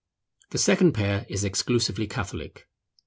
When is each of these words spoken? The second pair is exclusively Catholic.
The 0.49 0.57
second 0.57 0.93
pair 0.93 1.27
is 1.29 1.43
exclusively 1.43 2.07
Catholic. 2.07 2.67